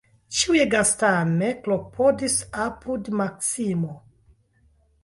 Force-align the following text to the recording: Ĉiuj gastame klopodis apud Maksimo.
Ĉiuj 0.37 0.61
gastame 0.71 1.51
klopodis 1.67 2.41
apud 2.65 3.13
Maksimo. 3.21 3.97